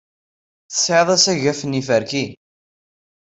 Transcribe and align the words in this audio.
Tesɛiḍ 0.69 1.09
asafag 1.15 1.59
n 1.65 1.77
yiferki. 1.77 2.25